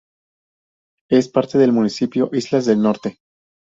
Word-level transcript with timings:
Es 1.11 1.29
parte 1.29 1.59
del 1.59 1.73
Municipio 1.73 2.31
Islas 2.33 2.65
del 2.65 2.81
Norte. 2.81 3.19